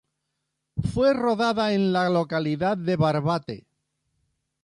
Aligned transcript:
Fue 0.91 1.13
rodada 1.13 1.73
en 1.73 1.93
la 1.93 2.09
localidad 2.09 2.75
de 2.75 2.95
Barbate. 2.95 3.67